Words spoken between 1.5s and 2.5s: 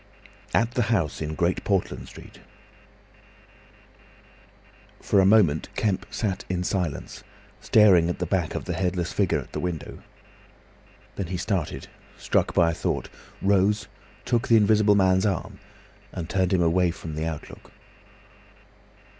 PORTLAND STREET